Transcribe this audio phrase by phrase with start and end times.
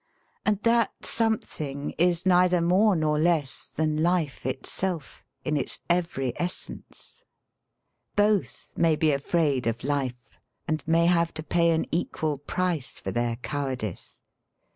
[0.47, 7.23] And that something is neither more nor less than life itself in its every essence.
[8.15, 13.11] Both may be afraid of life and may have to pay an equal price for
[13.11, 14.23] their cowardice.